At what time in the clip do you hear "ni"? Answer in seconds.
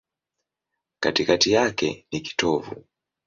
2.11-2.19